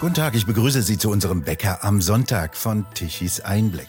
[0.00, 3.88] Guten Tag, ich begrüße Sie zu unserem Bäcker am Sonntag von Tichys Einblick.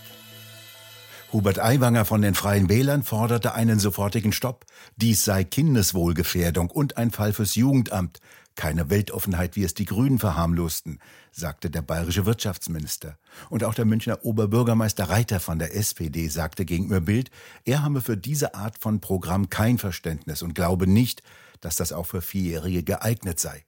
[1.32, 4.66] Hubert Aiwanger von den Freien Wählern forderte einen sofortigen Stopp.
[4.95, 8.21] Dies sei Kindeswohlgefährdung und ein Fall fürs Jugendamt.
[8.55, 10.98] Keine Weltoffenheit, wie es die Grünen verharmlosten,
[11.32, 13.20] sagte der bayerische Wirtschaftsminister.
[13.52, 17.30] Und auch der Münchner Oberbürgermeister Reiter von der SPD sagte gegenüber Bild,
[17.66, 21.21] er habe für diese Art von Programm kein Verständnis und glaube nicht,
[21.62, 23.64] dass das auch für Vierjährige geeignet sei.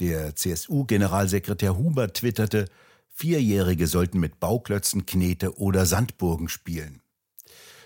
[0.00, 2.66] Der CSU-Generalsekretär Huber twitterte,
[3.08, 7.00] Vierjährige sollten mit Bauklötzen, Knete oder Sandburgen spielen.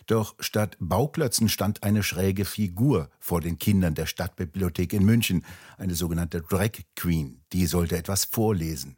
[0.07, 5.45] Doch statt Bauklötzen stand eine schräge Figur vor den Kindern der Stadtbibliothek in München,
[5.77, 8.97] eine sogenannte Drag Queen, die sollte etwas vorlesen.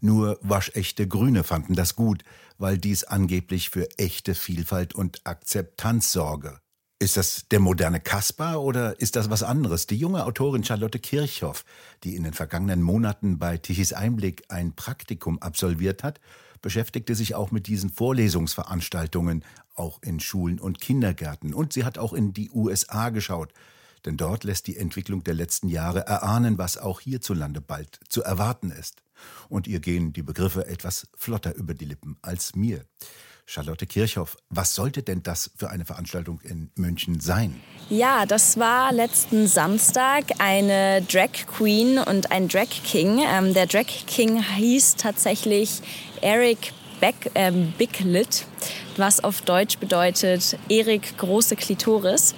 [0.00, 2.22] Nur waschechte Grüne fanden das gut,
[2.58, 6.61] weil dies angeblich für echte Vielfalt und Akzeptanz sorge.
[7.02, 9.88] Ist das der moderne Kaspar oder ist das was anderes?
[9.88, 11.64] Die junge Autorin Charlotte Kirchhoff,
[12.04, 16.20] die in den vergangenen Monaten bei Tichys Einblick ein Praktikum absolviert hat,
[16.60, 21.54] beschäftigte sich auch mit diesen Vorlesungsveranstaltungen, auch in Schulen und Kindergärten.
[21.54, 23.52] Und sie hat auch in die USA geschaut,
[24.06, 28.70] denn dort lässt die Entwicklung der letzten Jahre erahnen, was auch hierzulande bald zu erwarten
[28.70, 29.02] ist.
[29.48, 32.84] Und ihr gehen die Begriffe etwas flotter über die Lippen als mir.
[33.46, 37.60] Charlotte Kirchhoff, was sollte denn das für eine Veranstaltung in München sein?
[37.90, 43.20] Ja, das war letzten Samstag eine Drag Queen und ein Drag King.
[43.26, 45.82] Ähm, der Drag King hieß tatsächlich
[46.20, 48.46] Eric Beck, äh, Bicklit,
[48.96, 52.34] was auf Deutsch bedeutet Erik große Klitoris.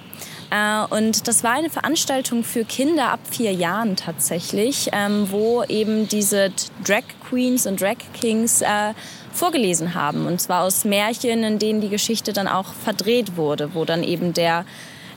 [0.51, 6.07] Äh, und das war eine Veranstaltung für Kinder ab vier Jahren tatsächlich, ähm, wo eben
[6.07, 6.51] diese
[6.83, 8.93] Drag Queens und Drag Kings äh,
[9.35, 10.25] vorgelesen haben.
[10.25, 14.33] Und zwar aus Märchen, in denen die Geschichte dann auch verdreht wurde, wo dann eben
[14.33, 14.65] der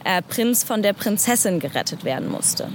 [0.04, 2.68] äh, Prinz von der Prinzessin gerettet werden musste.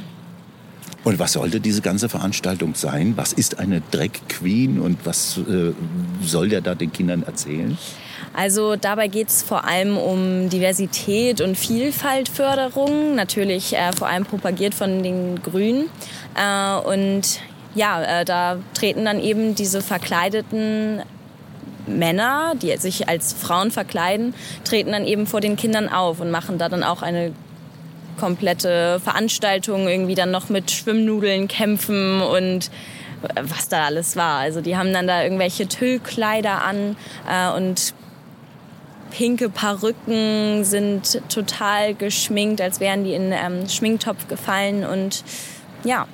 [1.04, 3.14] Und was sollte diese ganze Veranstaltung sein?
[3.18, 5.74] Was ist eine Drag Queen und was äh,
[6.22, 7.78] soll der da den Kindern erzählen?
[8.34, 14.74] Also dabei geht es vor allem um Diversität und Vielfaltförderung, natürlich äh, vor allem propagiert
[14.74, 15.90] von den Grünen.
[16.36, 17.42] Äh, und
[17.76, 21.02] ja, äh, da treten dann eben diese verkleideten
[21.98, 24.34] Männer, die sich als Frauen verkleiden,
[24.64, 27.34] treten dann eben vor den Kindern auf und machen da dann auch eine
[28.20, 32.70] komplette Veranstaltung irgendwie dann noch mit Schwimmnudeln kämpfen und
[33.24, 34.40] äh, was da alles war.
[34.40, 36.96] Also die haben dann da irgendwelche Tüllkleider an
[37.30, 37.94] äh, und
[39.12, 45.24] pinke Perücken sind total geschminkt, als wären die in ähm, Schminktopf gefallen und
[45.84, 46.08] ja,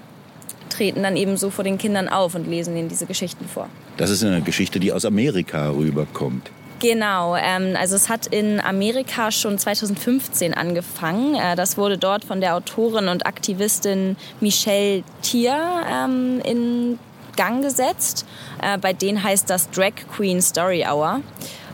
[0.79, 3.67] treten dann eben so vor den Kindern auf und lesen ihnen diese Geschichten vor.
[3.97, 6.49] Das ist eine Geschichte, die aus Amerika rüberkommt.
[6.79, 11.35] Genau, ähm, also es hat in Amerika schon 2015 angefangen.
[11.35, 15.57] Äh, das wurde dort von der Autorin und Aktivistin Michelle Thier
[15.91, 16.97] ähm, in
[17.35, 18.25] Gang gesetzt.
[18.61, 21.19] Äh, bei denen heißt das Drag Queen Story Hour.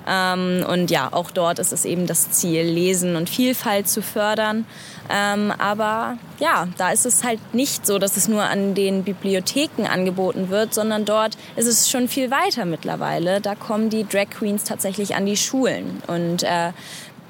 [0.08, 4.66] Ähm, und ja, auch dort ist es eben das Ziel, Lesen und Vielfalt zu fördern.
[5.10, 9.86] Ähm, aber ja, da ist es halt nicht so, dass es nur an den Bibliotheken
[9.86, 13.42] angeboten wird, sondern dort ist es schon viel weiter mittlerweile.
[13.42, 16.72] Da kommen die Drag Queens tatsächlich an die Schulen und äh,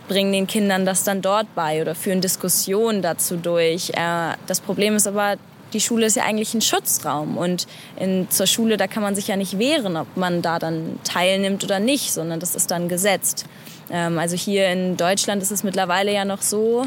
[0.08, 3.90] bringen den Kindern das dann dort bei oder führen Diskussionen dazu durch.
[3.90, 5.36] Äh, das Problem ist aber,
[5.74, 9.28] die Schule ist ja eigentlich ein Schutzraum und in, zur Schule, da kann man sich
[9.28, 13.46] ja nicht wehren, ob man da dann teilnimmt oder nicht, sondern das ist dann gesetzt.
[13.90, 16.86] Ähm, also hier in Deutschland ist es mittlerweile ja noch so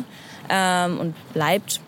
[0.48, 1.80] ähm, und bleibt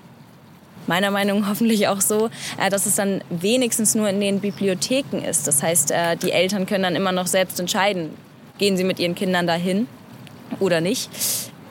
[0.87, 5.19] meiner Meinung nach hoffentlich auch so, äh, dass es dann wenigstens nur in den Bibliotheken
[5.19, 5.47] ist.
[5.47, 8.11] Das heißt, äh, die Eltern können dann immer noch selbst entscheiden,
[8.59, 9.87] gehen sie mit ihren Kindern dahin
[10.59, 11.11] oder nicht.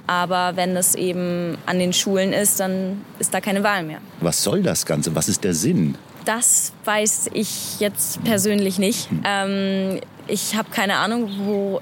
[0.07, 3.99] Aber wenn es eben an den Schulen ist, dann ist da keine Wahl mehr.
[4.21, 5.13] Was soll das Ganze?
[5.13, 5.99] Was ist der Sinn?
[6.25, 9.09] Das weiß ich jetzt persönlich nicht.
[9.11, 9.21] Hm.
[9.23, 11.81] Ähm, ich habe keine Ahnung, wo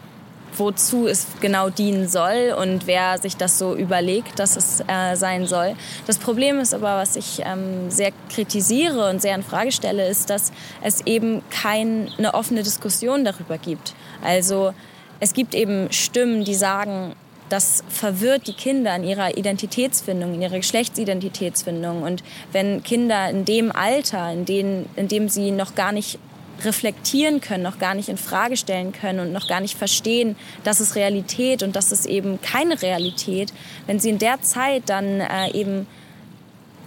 [0.56, 5.46] wozu es genau dienen soll und wer sich das so überlegt, dass es äh, sein
[5.46, 5.76] soll.
[6.06, 10.30] Das Problem ist aber, was ich ähm, sehr kritisiere und sehr in Frage stelle, ist,
[10.30, 10.52] dass
[10.82, 13.94] es eben keine offene Diskussion darüber gibt.
[14.24, 14.74] Also
[15.20, 17.16] es gibt eben Stimmen, die sagen,
[17.50, 22.04] das verwirrt die Kinder in ihrer Identitätsfindung, in ihrer Geschlechtsidentitätsfindung.
[22.04, 26.20] Und wenn Kinder in dem Alter, in, dem, in dem sie noch gar nicht
[26.64, 30.80] reflektieren können, noch gar nicht in Frage stellen können und noch gar nicht verstehen, dass
[30.80, 33.54] es Realität und dass es eben keine Realität,
[33.86, 35.88] wenn sie in der Zeit dann äh, eben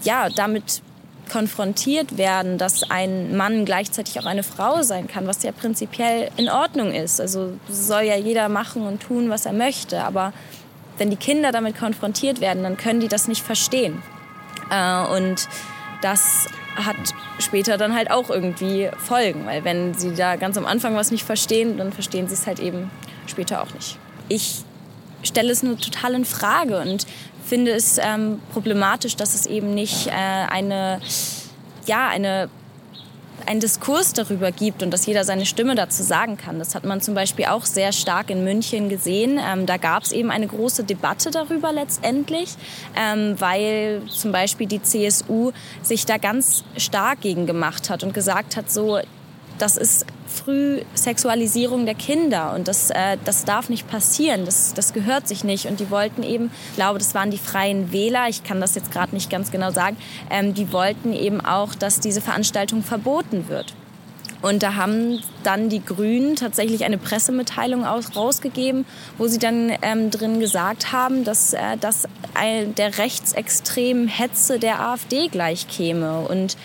[0.02, 0.82] ja damit
[1.30, 6.48] konfrontiert werden, dass ein Mann gleichzeitig auch eine Frau sein kann, was ja prinzipiell in
[6.48, 7.20] Ordnung ist.
[7.20, 10.02] Also soll ja jeder machen und tun, was er möchte.
[10.02, 10.32] Aber
[10.98, 14.02] wenn die Kinder damit konfrontiert werden, dann können die das nicht verstehen.
[14.70, 15.48] Äh, und
[16.02, 16.96] das hat
[17.38, 21.24] später dann halt auch irgendwie Folgen, weil wenn sie da ganz am Anfang was nicht
[21.24, 22.90] verstehen, dann verstehen sie es halt eben
[23.26, 23.98] später auch nicht.
[24.28, 24.62] Ich
[25.22, 27.06] stelle es nur total in Frage und
[27.44, 31.00] finde es ähm, problematisch, dass es eben nicht äh, eine,
[31.86, 32.48] ja, eine
[33.50, 36.60] einen Diskurs darüber gibt und dass jeder seine Stimme dazu sagen kann.
[36.60, 39.40] Das hat man zum Beispiel auch sehr stark in München gesehen.
[39.44, 42.54] Ähm, da gab es eben eine große Debatte darüber letztendlich,
[42.96, 45.50] ähm, weil zum Beispiel die CSU
[45.82, 49.00] sich da ganz stark gegen gemacht hat und gesagt hat, so
[49.58, 55.28] das ist Frühsexualisierung der Kinder und das, äh, das darf nicht passieren, das, das gehört
[55.28, 55.66] sich nicht.
[55.66, 58.92] Und die wollten eben, ich glaube, das waren die Freien Wähler, ich kann das jetzt
[58.92, 59.96] gerade nicht ganz genau sagen,
[60.30, 63.74] ähm, die wollten eben auch, dass diese Veranstaltung verboten wird.
[64.42, 68.86] Und da haben dann die Grünen tatsächlich eine Pressemitteilung aus, rausgegeben,
[69.18, 72.08] wo sie dann ähm, drin gesagt haben, dass äh, das
[72.78, 76.20] der rechtsextremen Hetze der AfD gleichkäme.
[76.20, 76.56] Und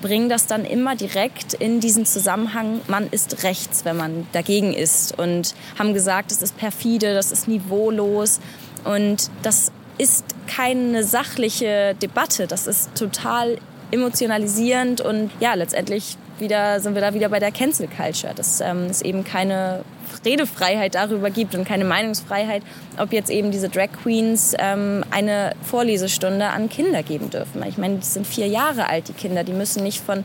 [0.00, 5.18] bringen das dann immer direkt in diesen Zusammenhang, man ist rechts, wenn man dagegen ist.
[5.18, 8.40] Und haben gesagt, das ist perfide, das ist niveaulos.
[8.84, 13.58] Und das ist keine sachliche Debatte, das ist total
[13.90, 18.32] emotionalisierend und ja, letztendlich wieder, sind wir da wieder bei der Cancel Culture.
[18.34, 19.84] Das ähm, ist eben keine
[20.24, 22.62] Redefreiheit darüber gibt und keine Meinungsfreiheit,
[22.98, 27.62] ob jetzt eben diese Drag Queens ähm, eine Vorlesestunde an Kinder geben dürfen.
[27.68, 29.44] Ich meine, die sind vier Jahre alt, die Kinder.
[29.44, 30.24] Die müssen nicht von,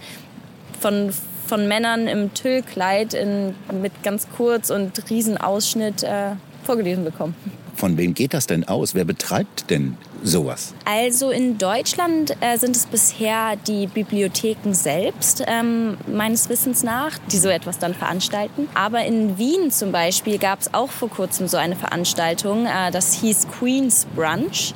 [0.79, 1.13] von,
[1.47, 6.31] von Männern im Tüllkleid in, mit ganz kurz und Riesenausschnitt äh,
[6.65, 7.35] vorgelesen bekommen.
[7.75, 8.95] Von wem geht das denn aus?
[8.95, 10.73] Wer betreibt denn sowas?
[10.85, 17.37] Also in Deutschland äh, sind es bisher die Bibliotheken selbst, ähm, meines Wissens nach, die
[17.37, 18.67] so etwas dann veranstalten.
[18.73, 23.13] Aber in Wien zum Beispiel gab es auch vor kurzem so eine Veranstaltung, äh, das
[23.13, 24.73] hieß Queen's Brunch.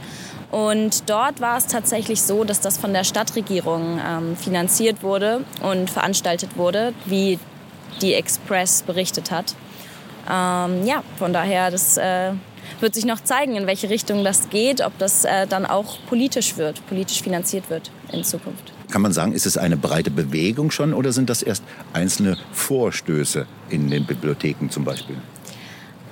[0.52, 5.90] Und dort war es tatsächlich so, dass das von der Stadtregierung ähm, finanziert wurde und
[5.90, 7.38] veranstaltet wurde, wie
[8.02, 9.56] die Express berichtet hat.
[10.30, 12.32] Ähm, ja, von daher, das äh,
[12.80, 16.58] wird sich noch zeigen, in welche Richtung das geht, ob das äh, dann auch politisch
[16.58, 18.74] wird, politisch finanziert wird in Zukunft.
[18.92, 21.64] Kann man sagen, ist es eine breite Bewegung schon oder sind das erst
[21.94, 25.18] einzelne Vorstöße in den Bibliotheken zum Beispiel?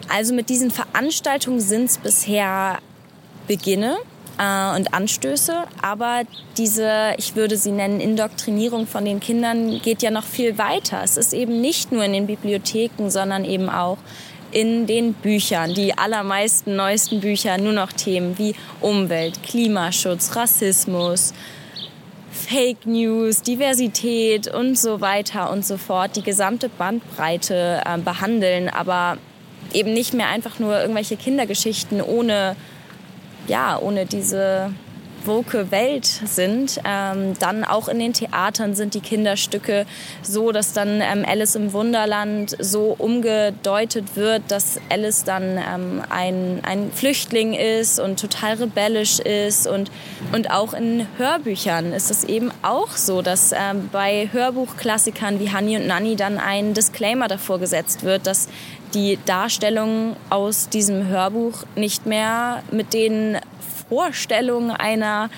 [0.09, 2.77] Also mit diesen Veranstaltungen sind es bisher
[3.48, 3.98] Beginne
[4.38, 6.22] äh, und Anstöße, aber
[6.57, 11.01] diese, ich würde sie nennen, Indoktrinierung von den Kindern geht ja noch viel weiter.
[11.04, 13.98] Es ist eben nicht nur in den Bibliotheken, sondern eben auch
[14.51, 21.33] in den Büchern, die allermeisten neuesten Bücher, nur noch Themen wie Umwelt, Klimaschutz, Rassismus,
[22.31, 29.18] Fake News, Diversität und so weiter und so fort, die gesamte Bandbreite äh, behandeln, aber
[29.74, 32.56] eben nicht mehr einfach nur irgendwelche Kindergeschichten ohne,
[33.48, 34.72] ja, ohne diese
[35.28, 36.80] woke Welt sind.
[36.86, 39.86] Ähm, dann auch in den Theatern sind die Kinderstücke
[40.24, 46.62] so, dass dann ähm, Alice im Wunderland so umgedeutet wird, dass Alice dann ähm, ein,
[46.64, 49.68] ein Flüchtling ist und total rebellisch ist.
[49.68, 49.92] Und,
[50.34, 55.76] und auch in Hörbüchern ist es eben auch so, dass ähm, bei Hörbuchklassikern wie Honey
[55.78, 58.48] und Nanny dann ein Disclaimer davor gesetzt wird, dass
[58.94, 63.38] die Darstellung aus diesem Hörbuch nicht mehr mit den
[63.89, 65.30] Vorstellung einer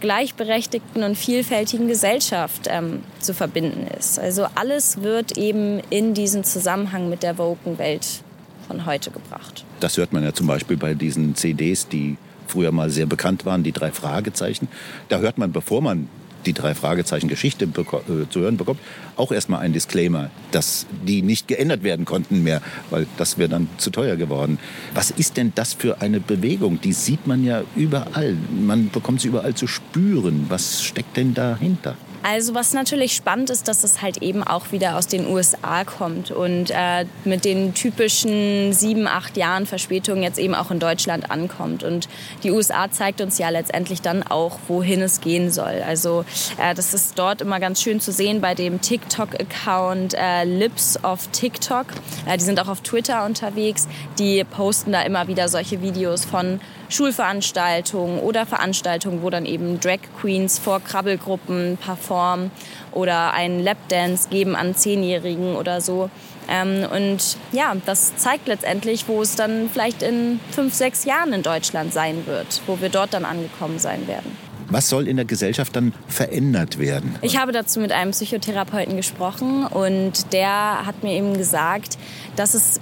[0.00, 4.18] gleichberechtigten und vielfältigen Gesellschaft ähm, zu verbinden ist.
[4.18, 8.06] Also alles wird eben in diesen Zusammenhang mit der woken Welt
[8.66, 9.64] von heute gebracht.
[9.80, 13.62] Das hört man ja zum Beispiel bei diesen CDs, die früher mal sehr bekannt waren,
[13.62, 14.68] die drei Fragezeichen.
[15.08, 16.08] Da hört man, bevor man
[16.46, 18.80] die drei Fragezeichen Geschichte äh, zu hören bekommt,
[19.16, 23.68] auch erstmal ein Disclaimer, dass die nicht geändert werden konnten mehr, weil das wäre dann
[23.78, 24.58] zu teuer geworden.
[24.94, 26.80] Was ist denn das für eine Bewegung?
[26.80, 28.36] Die sieht man ja überall.
[28.50, 30.46] Man bekommt sie überall zu spüren.
[30.48, 31.96] Was steckt denn dahinter?
[32.22, 36.30] Also was natürlich spannend ist, dass es halt eben auch wieder aus den USA kommt
[36.30, 41.84] und äh, mit den typischen sieben, acht Jahren Verspätung jetzt eben auch in Deutschland ankommt.
[41.84, 42.08] Und
[42.42, 45.82] die USA zeigt uns ja letztendlich dann auch, wohin es gehen soll.
[45.86, 46.24] Also
[46.60, 51.28] äh, das ist dort immer ganz schön zu sehen bei dem TikTok-Account äh, Lips of
[51.28, 51.86] TikTok.
[52.26, 53.86] Äh, die sind auch auf Twitter unterwegs.
[54.18, 60.00] Die posten da immer wieder solche Videos von Schulveranstaltungen oder Veranstaltungen, wo dann eben Drag
[60.20, 62.50] Queens vor Krabbelgruppen performen
[62.92, 66.10] oder einen Lapdance geben an Zehnjährigen oder so.
[66.48, 71.42] Ähm, und ja, das zeigt letztendlich, wo es dann vielleicht in fünf, sechs Jahren in
[71.42, 74.36] Deutschland sein wird, wo wir dort dann angekommen sein werden.
[74.70, 77.16] Was soll in der Gesellschaft dann verändert werden?
[77.22, 81.96] Ich habe dazu mit einem Psychotherapeuten gesprochen und der hat mir eben gesagt,
[82.36, 82.78] dass es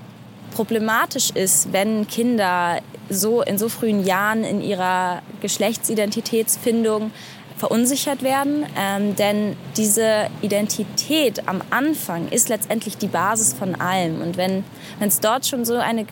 [0.57, 7.11] problematisch ist, wenn Kinder so in so frühen Jahren in ihrer Geschlechtsidentitätsfindung
[7.59, 14.23] verunsichert werden, ähm, denn diese Identität am Anfang ist letztendlich die Basis von allem.
[14.23, 14.65] Und wenn
[14.99, 16.07] es dort schon so eine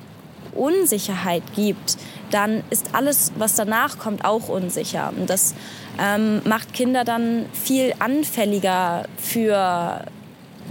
[0.54, 1.96] Unsicherheit gibt,
[2.30, 5.10] dann ist alles, was danach kommt, auch unsicher.
[5.16, 5.54] Und das
[5.98, 10.04] ähm, macht Kinder dann viel anfälliger für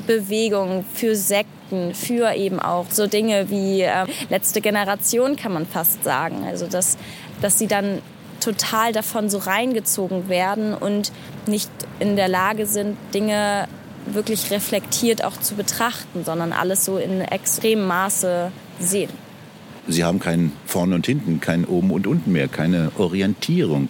[0.06, 1.62] Bewegung, für Sekten,
[1.94, 6.46] für eben auch so Dinge wie äh, letzte Generation, kann man fast sagen.
[6.48, 6.98] Also, dass,
[7.42, 8.01] dass sie dann
[8.39, 11.12] total davon so reingezogen werden und
[11.48, 13.68] nicht in der Lage sind, Dinge
[14.06, 19.10] wirklich reflektiert auch zu betrachten, sondern alles so in extremem Maße sehen.
[19.88, 23.89] Sie haben kein Vorne und Hinten, kein Oben und Unten mehr, keine Orientierung.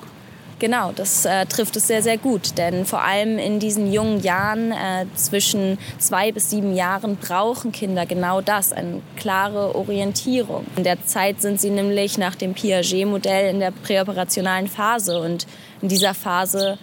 [0.59, 2.57] Genau, das äh, trifft es sehr, sehr gut.
[2.57, 8.05] Denn vor allem in diesen jungen Jahren, äh, zwischen zwei bis sieben Jahren, brauchen Kinder
[8.05, 10.65] genau das, eine klare Orientierung.
[10.77, 15.19] In der Zeit sind sie nämlich nach dem Piaget-Modell in der präoperationalen Phase.
[15.19, 15.47] Und
[15.81, 16.77] in dieser Phase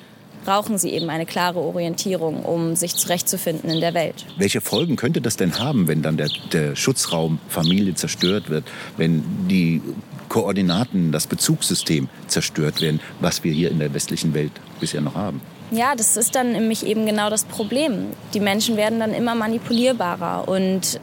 [0.44, 4.26] brauchen sie eben eine klare Orientierung, um sich zurechtzufinden in der Welt.
[4.38, 8.64] Welche Folgen könnte das denn haben, wenn dann der, der Schutzraum Familie zerstört wird,
[8.96, 9.82] wenn die
[10.30, 15.42] Koordinaten, das Bezugssystem zerstört werden, was wir hier in der westlichen Welt bisher noch haben?
[15.70, 18.06] Ja, das ist dann nämlich eben genau das Problem.
[18.32, 20.98] Die Menschen werden dann immer manipulierbarer und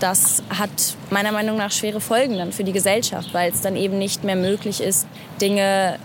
[0.00, 3.98] das hat meiner Meinung nach schwere Folgen dann für die Gesellschaft, weil es dann eben
[3.98, 5.06] nicht mehr möglich ist,
[5.40, 5.98] Dinge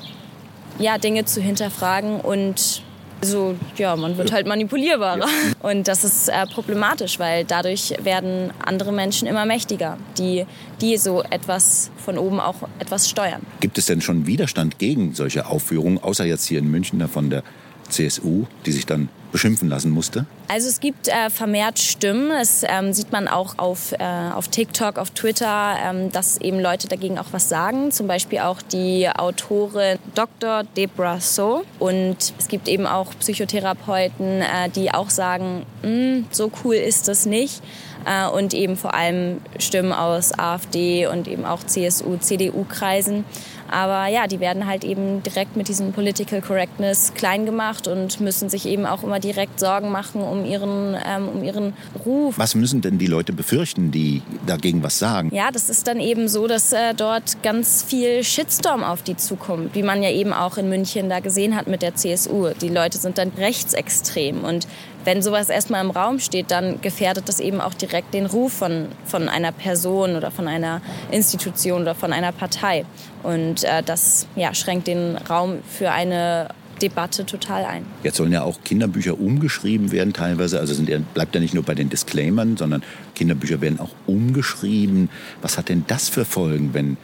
[0.79, 2.81] ja, Dinge zu hinterfragen und
[3.21, 5.19] so, ja, man wird halt manipulierbarer.
[5.19, 5.27] Ja.
[5.61, 10.45] Und das ist äh, problematisch, weil dadurch werden andere Menschen immer mächtiger, die,
[10.81, 13.41] die so etwas von oben auch etwas steuern.
[13.59, 17.43] Gibt es denn schon Widerstand gegen solche Aufführungen, außer jetzt hier in München von der
[17.89, 20.25] CSU, die sich dann beschimpfen lassen musste?
[20.47, 22.29] Also es gibt äh, vermehrt Stimmen.
[22.29, 24.03] Das ähm, sieht man auch auf, äh,
[24.33, 27.91] auf TikTok, auf Twitter, ähm, dass eben Leute dagegen auch was sagen.
[27.91, 30.63] Zum Beispiel auch die Autorin Dr.
[30.75, 31.63] Debra So.
[31.77, 37.25] Und es gibt eben auch Psychotherapeuten, äh, die auch sagen, hm, so cool ist das
[37.25, 37.61] nicht.
[38.05, 43.25] Äh, und eben vor allem Stimmen aus AfD und eben auch CSU, CDU-Kreisen.
[43.71, 48.49] Aber ja, die werden halt eben direkt mit diesem Political Correctness klein gemacht und müssen
[48.49, 51.73] sich eben auch immer direkt Sorgen machen um ihren, ähm, um ihren
[52.05, 52.37] Ruf.
[52.37, 55.33] Was müssen denn die Leute befürchten, die dagegen was sagen?
[55.33, 59.75] Ja, das ist dann eben so, dass äh, dort ganz viel Shitstorm auf die zukommt,
[59.75, 62.49] wie man ja eben auch in München da gesehen hat mit der CSU.
[62.61, 64.67] Die Leute sind dann rechtsextrem und
[65.05, 68.87] wenn sowas erstmal im Raum steht, dann gefährdet das eben auch direkt den Ruf von,
[69.05, 72.85] von einer Person oder von einer Institution oder von einer Partei.
[73.23, 76.49] Und äh, das ja, schränkt den Raum für eine
[76.81, 77.85] Debatte total ein.
[78.03, 80.59] Jetzt sollen ja auch Kinderbücher umgeschrieben werden teilweise.
[80.59, 82.83] Also sind, bleibt ja nicht nur bei den Disclaimern, sondern
[83.15, 85.09] Kinderbücher werden auch umgeschrieben.
[85.41, 86.97] Was hat denn das für Folgen, wenn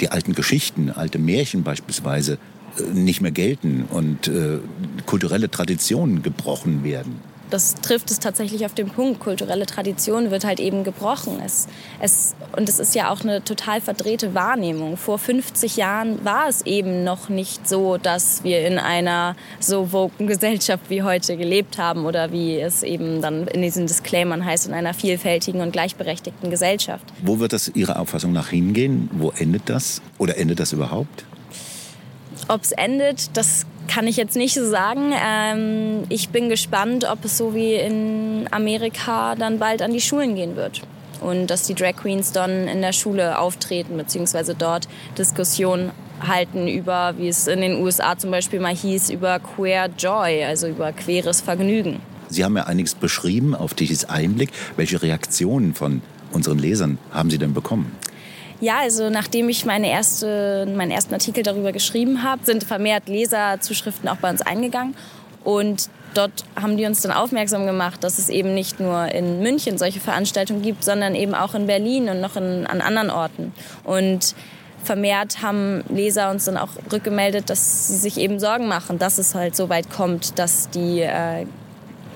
[0.00, 2.38] die alten Geschichten, alte Märchen beispielsweise
[2.78, 4.58] äh, nicht mehr gelten und äh,
[5.06, 7.33] kulturelle Traditionen gebrochen werden?
[7.54, 9.20] Das trifft es tatsächlich auf den Punkt.
[9.20, 11.40] Kulturelle Tradition wird halt eben gebrochen.
[11.44, 11.68] Es,
[12.00, 14.96] es, und es ist ja auch eine total verdrehte Wahrnehmung.
[14.96, 20.26] Vor 50 Jahren war es eben noch nicht so, dass wir in einer so woken
[20.26, 24.74] Gesellschaft wie heute gelebt haben oder wie es eben dann in diesen Disclaimern heißt, in
[24.74, 27.04] einer vielfältigen und gleichberechtigten Gesellschaft.
[27.22, 29.08] Wo wird das Ihrer Auffassung nach hingehen?
[29.12, 30.02] Wo endet das?
[30.18, 31.24] Oder endet das überhaupt?
[32.48, 35.12] Ob es endet, das kann ich jetzt nicht so sagen.
[35.14, 40.34] Ähm, ich bin gespannt, ob es so wie in Amerika dann bald an die Schulen
[40.34, 40.82] gehen wird.
[41.20, 47.14] Und dass die Drag Queens dann in der Schule auftreten, beziehungsweise dort Diskussionen halten über,
[47.18, 51.40] wie es in den USA zum Beispiel mal hieß, über Queer Joy, also über queeres
[51.40, 52.00] Vergnügen.
[52.28, 54.50] Sie haben ja einiges beschrieben auf Tichys Einblick.
[54.76, 57.92] Welche Reaktionen von unseren Lesern haben Sie denn bekommen?
[58.64, 64.08] Ja, also nachdem ich meine erste, meinen ersten Artikel darüber geschrieben habe, sind vermehrt Leserzuschriften
[64.08, 64.96] auch bei uns eingegangen.
[65.44, 69.76] Und dort haben die uns dann aufmerksam gemacht, dass es eben nicht nur in München
[69.76, 73.52] solche Veranstaltungen gibt, sondern eben auch in Berlin und noch in, an anderen Orten.
[73.84, 74.34] Und
[74.82, 79.34] vermehrt haben Leser uns dann auch rückgemeldet, dass sie sich eben Sorgen machen, dass es
[79.34, 81.44] halt so weit kommt, dass die äh,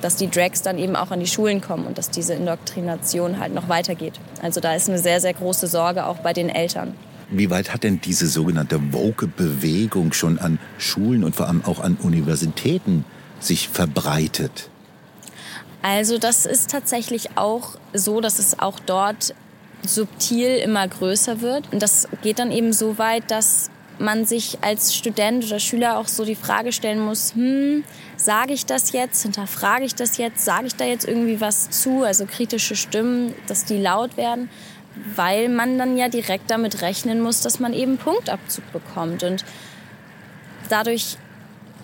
[0.01, 3.55] dass die Drags dann eben auch an die Schulen kommen und dass diese Indoktrination halt
[3.55, 4.15] noch weitergeht.
[4.43, 6.95] Also da ist eine sehr, sehr große Sorge auch bei den Eltern.
[7.31, 11.97] Wie weit hat denn diese sogenannte Woke-Bewegung schon an Schulen und vor allem auch an
[12.03, 13.05] Universitäten
[13.39, 14.71] sich verbreitet?
[15.83, 19.35] Also das ist tatsächlich auch so, dass es auch dort
[19.87, 21.73] subtil immer größer wird.
[21.73, 26.09] Und das geht dann eben so weit, dass man sich als Student oder Schüler auch
[26.09, 27.85] so die Frage stellen muss, hm,
[28.17, 32.03] sage ich das jetzt, hinterfrage ich das jetzt, sage ich da jetzt irgendwie was zu,
[32.03, 34.49] also kritische Stimmen, dass die laut werden,
[35.15, 39.23] weil man dann ja direkt damit rechnen muss, dass man eben Punktabzug bekommt.
[39.23, 39.45] Und
[40.69, 41.17] dadurch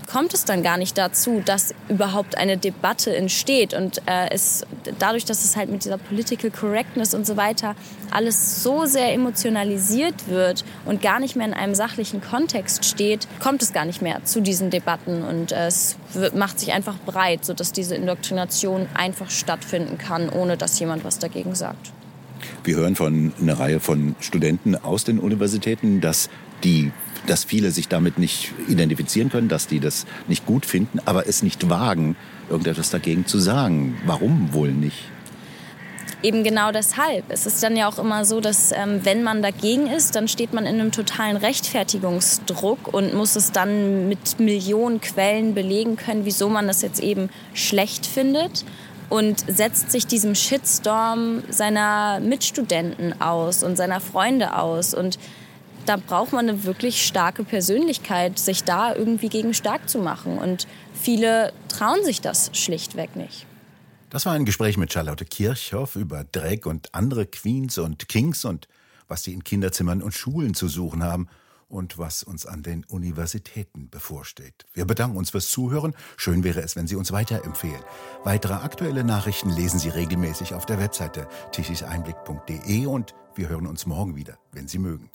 [0.06, 3.74] kommt es dann gar nicht dazu, dass überhaupt eine Debatte entsteht.
[3.74, 4.64] Und äh, es,
[4.98, 7.74] dadurch, dass es halt mit dieser Political Correctness und so weiter
[8.10, 13.62] alles so sehr emotionalisiert wird und gar nicht mehr in einem sachlichen Kontext steht, kommt
[13.62, 15.22] es gar nicht mehr zu diesen Debatten.
[15.22, 20.56] Und äh, es wird, macht sich einfach breit, sodass diese Indoktrination einfach stattfinden kann, ohne
[20.56, 21.92] dass jemand was dagegen sagt.
[22.62, 26.28] Wir hören von einer Reihe von Studenten aus den Universitäten, dass
[26.62, 26.92] die
[27.26, 31.42] dass viele sich damit nicht identifizieren können, dass die das nicht gut finden, aber es
[31.42, 32.16] nicht wagen,
[32.50, 33.96] irgendetwas dagegen zu sagen.
[34.06, 34.98] Warum wohl nicht?
[36.22, 37.24] Eben genau deshalb.
[37.28, 40.54] Es ist dann ja auch immer so, dass ähm, wenn man dagegen ist, dann steht
[40.54, 46.48] man in einem totalen Rechtfertigungsdruck und muss es dann mit Millionen Quellen belegen können, wieso
[46.48, 48.64] man das jetzt eben schlecht findet
[49.10, 55.18] und setzt sich diesem Shitstorm seiner Mitstudenten aus und seiner Freunde aus und
[55.86, 60.38] da braucht man eine wirklich starke Persönlichkeit, sich da irgendwie gegen stark zu machen.
[60.38, 63.46] Und viele trauen sich das schlichtweg nicht.
[64.10, 68.68] Das war ein Gespräch mit Charlotte Kirchhoff über Drag und andere Queens und Kings und
[69.08, 71.28] was sie in Kinderzimmern und Schulen zu suchen haben
[71.68, 74.64] und was uns an den Universitäten bevorsteht.
[74.72, 75.94] Wir bedanken uns fürs Zuhören.
[76.16, 77.82] Schön wäre es, wenn Sie uns weiterempfehlen.
[78.22, 84.14] Weitere aktuelle Nachrichten lesen Sie regelmäßig auf der Webseite tichiseinblick.de und wir hören uns morgen
[84.14, 85.10] wieder, wenn Sie mögen.